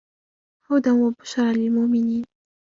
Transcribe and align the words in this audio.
هُدًى 0.69 0.91
وَبُشْرَى 0.91 1.53
لِلْمُؤْمِنِينَ 1.53 2.25